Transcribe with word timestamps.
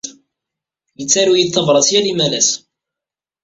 Yettaru-iyi-d 0.99 1.51
tabṛat 1.55 1.87
yal 1.93 2.05
imalas. 2.11 2.49